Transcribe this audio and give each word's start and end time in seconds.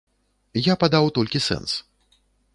Я 0.67 0.73
падаў 0.85 1.11
толькі 1.19 1.43
сэнс. 1.51 1.71